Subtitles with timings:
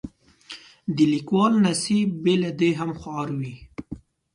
[0.95, 3.55] د لیکوالو نصیب بې له دې هم خوار وي.